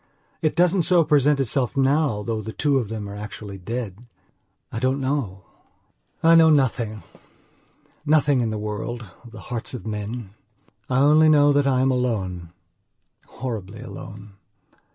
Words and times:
It 0.41 0.55
doesn't 0.55 0.81
so 0.81 1.03
present 1.03 1.39
itself 1.39 1.77
now 1.77 2.23
though 2.23 2.41
the 2.41 2.53
two 2.53 2.79
of 2.79 2.89
them 2.89 3.07
are 3.07 3.13
actually 3.15 3.59
dead. 3.59 3.99
I 4.71 4.79
don't 4.79 4.99
know.... 4.99 5.43
I 6.23 6.33
know 6.33 6.49
nothingnothing 6.49 7.01
in 8.41 8.49
the 8.49 8.57
worldof 8.57 9.11
the 9.29 9.39
hearts 9.41 9.75
of 9.75 9.85
men. 9.85 10.31
I 10.89 11.01
only 11.01 11.29
know 11.29 11.53
that 11.53 11.67
I 11.67 11.81
am 11.81 11.89
alonehorribly 11.91 13.83
alone. 13.85 14.37